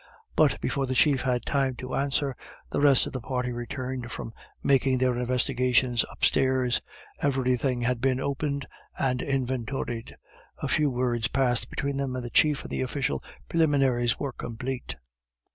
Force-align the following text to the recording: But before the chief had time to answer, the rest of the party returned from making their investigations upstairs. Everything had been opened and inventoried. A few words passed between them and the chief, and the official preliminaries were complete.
But 0.35 0.59
before 0.61 0.87
the 0.87 0.95
chief 0.95 1.21
had 1.21 1.45
time 1.45 1.75
to 1.75 1.93
answer, 1.93 2.35
the 2.71 2.79
rest 2.79 3.05
of 3.05 3.13
the 3.13 3.21
party 3.21 3.51
returned 3.51 4.11
from 4.11 4.33
making 4.63 4.97
their 4.97 5.15
investigations 5.15 6.03
upstairs. 6.11 6.81
Everything 7.21 7.81
had 7.83 8.01
been 8.01 8.19
opened 8.19 8.65
and 8.97 9.21
inventoried. 9.21 10.17
A 10.57 10.67
few 10.67 10.89
words 10.89 11.27
passed 11.27 11.69
between 11.69 11.97
them 11.97 12.15
and 12.15 12.25
the 12.25 12.31
chief, 12.31 12.63
and 12.63 12.71
the 12.71 12.81
official 12.81 13.23
preliminaries 13.47 14.17
were 14.19 14.31
complete. 14.33 14.95